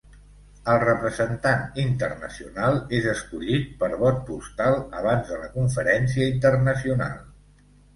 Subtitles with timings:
[0.71, 7.27] El representant internacional és escollit per vot postal abans de la conferència internacional.